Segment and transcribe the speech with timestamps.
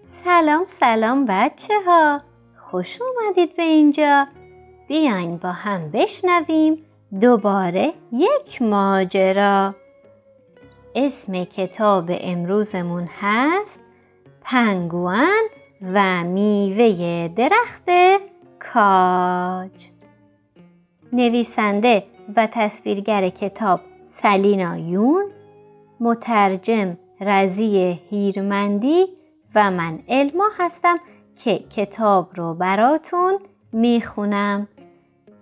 [0.00, 2.20] سلام سلام بچه ها
[2.56, 4.26] خوش اومدید به اینجا.
[4.88, 6.84] بیاین با هم بشنویم
[7.20, 9.74] دوباره یک ماجرا.
[10.94, 13.80] اسم کتاب امروزمون هست
[14.40, 15.42] پنگوان
[15.82, 17.88] و میوه درخت
[18.58, 19.88] کاج
[21.12, 22.04] نویسنده
[22.36, 25.24] و تصویرگر کتاب سلینا یون
[26.00, 29.04] مترجم رزی هیرمندی
[29.54, 30.96] و من علما هستم
[31.44, 33.38] که کتاب رو براتون
[33.72, 34.68] می‌خونم.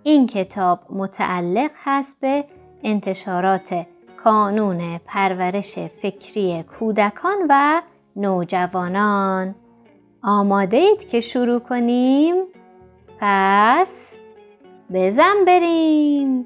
[0.03, 2.45] این کتاب متعلق هست به
[2.83, 3.85] انتشارات
[4.23, 7.81] کانون پرورش فکری کودکان و
[8.15, 9.55] نوجوانان.
[10.23, 12.35] آماده اید که شروع کنیم؟
[13.19, 14.19] پس
[14.93, 16.45] بزن بریم!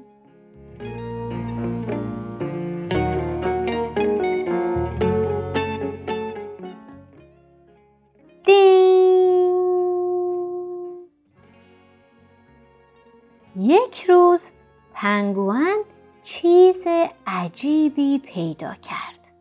[13.56, 14.52] یک روز
[14.94, 15.76] پنگوان
[16.22, 16.84] چیز
[17.26, 19.32] عجیبی پیدا کرد.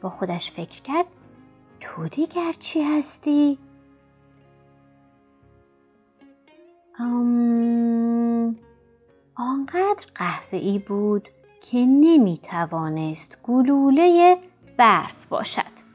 [0.00, 1.06] با خودش فکر کرد
[1.80, 3.58] تو دیگر چی هستی؟
[7.00, 8.56] آم...
[9.34, 11.28] آنقدر قهوه‌ای بود
[11.60, 14.36] که نمی توانست گلوله
[14.76, 15.90] برف باشد.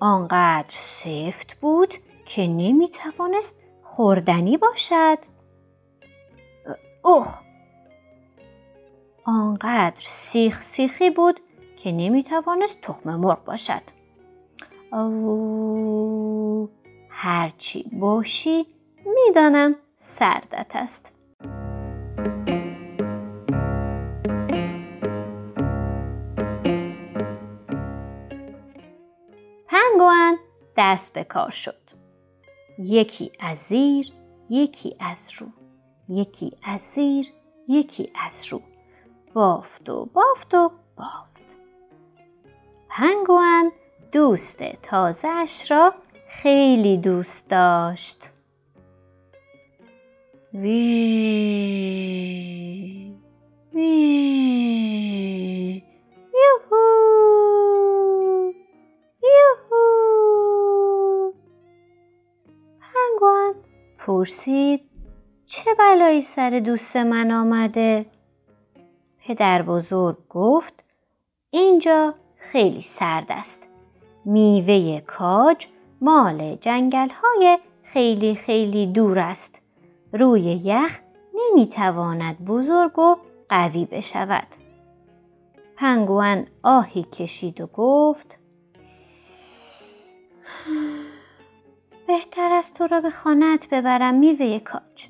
[0.00, 1.94] آنقدر سفت بود
[2.24, 5.18] که نمی توانست خوردنی باشد.
[7.04, 7.49] اوه!
[9.30, 11.40] آنقدر سیخ سیخی بود
[11.76, 13.82] که نمی توانست تخم مرغ باشد.
[14.92, 16.70] او
[17.08, 18.66] هرچی باشی
[19.06, 21.12] می‌دانم سردت است.
[29.68, 30.38] پنگوان
[30.76, 31.80] دست به کار شد.
[32.78, 34.12] یکی از زیر،
[34.50, 35.46] یکی از رو.
[36.08, 37.26] یکی از زیر،
[37.68, 38.62] یکی از رو.
[39.34, 41.56] بافت و بافت و بافت.
[42.88, 43.72] پنگوان
[44.12, 45.94] دوست تازهش را
[46.28, 48.30] خیلی دوست داشت.
[50.54, 51.80] وی
[56.34, 56.76] یوهو
[59.22, 59.80] یوهو
[62.80, 63.54] پنگوان
[63.98, 64.90] پرسید
[65.46, 68.06] چه بلایی سر دوست من آمده؟
[69.30, 70.74] پدر بزرگ گفت
[71.50, 73.68] اینجا خیلی سرد است.
[74.24, 75.66] میوه کاج
[76.00, 79.60] مال جنگل های خیلی خیلی دور است.
[80.12, 81.00] روی یخ
[81.34, 83.16] نمی‌تواند بزرگ و
[83.48, 84.46] قوی بشود.
[85.76, 88.38] پنگوان آهی کشید و گفت
[92.06, 95.08] بهتر است تو را به خانت ببرم میوه کاج.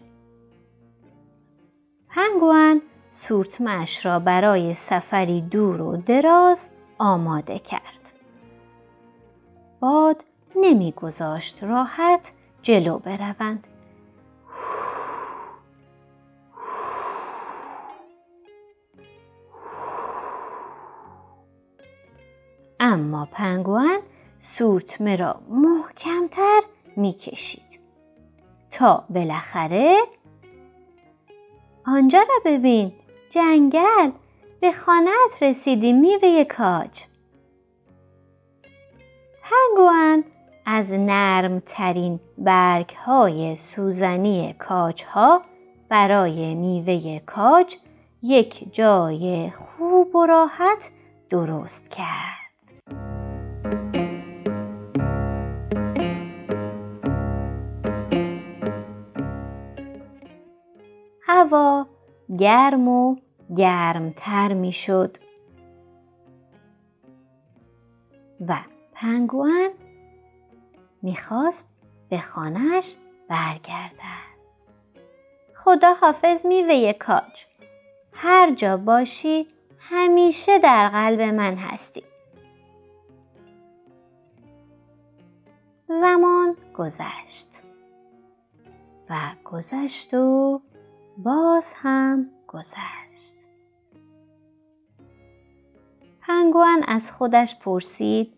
[2.09, 8.13] پنگوان سورتمش را برای سفری دور و دراز آماده کرد.
[9.81, 10.25] باد
[10.57, 12.33] نمیگذاشت راحت
[12.63, 13.67] جلو بروند.
[22.81, 23.99] اما پنگوان
[24.39, 26.61] سورتمه را محکمتر
[26.97, 27.81] می‌کشید
[28.71, 29.97] تا بالاخره
[31.87, 32.93] آنجا را ببین.
[33.29, 34.11] جنگل.
[34.61, 37.05] به خانت رسیدی میوه کاج.
[39.43, 40.25] پنگوان
[40.67, 45.43] از نرمترین برگ های سوزنی کاج ها
[45.89, 47.77] برای میوه کاج
[48.23, 50.91] یک جای خوب و راحت
[51.31, 52.40] درست کرد.
[61.51, 61.87] هوا
[62.39, 63.17] گرم و
[63.57, 65.17] گرمتر می شد
[68.49, 68.57] و
[68.93, 69.71] پنگوان
[71.03, 71.69] می‌خواست
[72.09, 72.97] به خانهش
[73.29, 74.31] برگردد.
[75.55, 77.45] خدا حافظ میوه کاج.
[78.13, 79.49] هر جا باشی
[79.79, 82.03] همیشه در قلب من هستی.
[85.89, 87.63] زمان گذشت
[89.11, 90.61] و گذشت و
[91.25, 93.35] باز هم گذشت.
[96.21, 98.35] پنگوان از خودش پرسید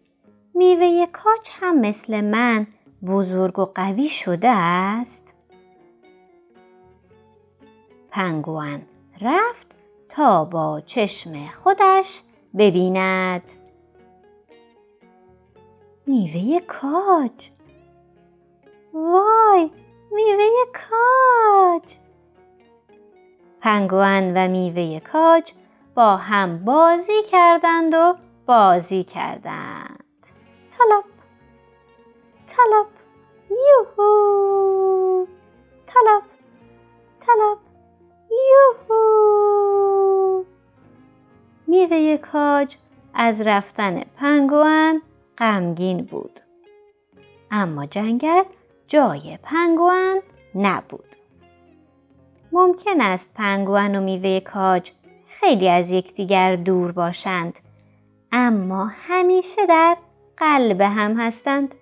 [0.54, 2.66] میوه کاج هم مثل من
[3.06, 5.34] بزرگ و قوی شده است؟
[8.10, 8.82] پنگوان
[9.20, 9.76] رفت
[10.08, 12.22] تا با چشم خودش
[12.58, 13.52] ببیند
[16.06, 17.50] میوه کاج
[18.92, 19.70] وای
[20.12, 22.01] میوه کاج
[23.62, 25.52] پنگوان و میوه کاج
[25.94, 28.16] با هم بازی کردند و
[28.46, 30.26] بازی کردند.
[30.70, 31.04] طلب
[32.46, 32.86] طلب
[33.50, 35.26] یوهو
[35.86, 36.22] طلب
[37.20, 37.58] طلب
[38.50, 40.44] یوهو.
[41.66, 42.76] میوه کاج
[43.14, 45.02] از رفتن پنگوان
[45.38, 46.40] غمگین بود.
[47.50, 48.44] اما جنگل
[48.86, 50.20] جای پنگوان
[50.54, 51.21] نبود.
[52.52, 54.90] ممکن است پنگوان و میوه کاج
[55.28, 57.58] خیلی از یکدیگر دور باشند
[58.32, 59.96] اما همیشه در
[60.36, 61.74] قلب هم هستند.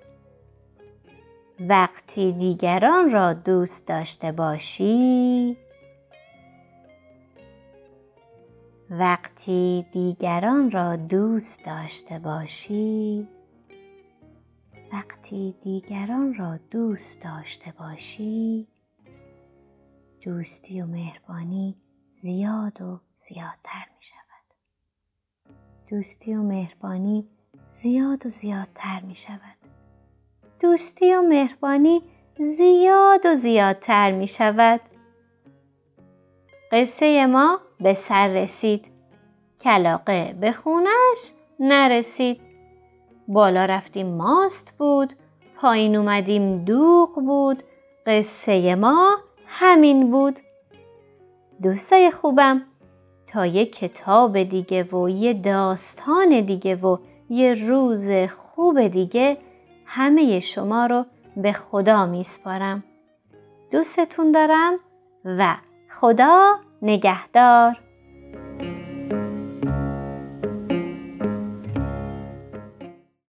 [1.61, 5.57] وقتی دیگران را دوست داشته باشی
[8.91, 13.29] وقتی دیگران را دوست داشته باشی
[14.93, 18.67] وقتی دیگران را دوست داشته باشی
[20.25, 21.77] دوستی و مهربانی
[22.11, 24.55] زیاد و زیادتر می شود.
[25.91, 27.29] دوستی و مهربانی
[27.67, 29.57] زیاد و زیادتر می شود.
[30.61, 32.03] دوستی و مهربانی
[32.39, 34.81] زیاد و زیادتر می شود.
[36.73, 38.87] قصه ما به سر رسید.
[39.61, 42.41] کلاقه به خونش نرسید.
[43.29, 45.13] بالا رفتیم ماست بود.
[45.57, 47.63] پایین اومدیم دوغ بود.
[48.07, 50.39] قصه ما همین بود.
[51.63, 52.63] دوستای خوبم
[53.27, 56.99] تا یه کتاب دیگه و یه داستان دیگه و
[57.31, 59.37] یه روز خوب دیگه
[59.85, 61.05] همه شما رو
[61.37, 62.85] به خدا میسپارم.
[63.71, 64.79] دوستتون دارم
[65.25, 65.57] و
[65.91, 67.77] خدا نگهدار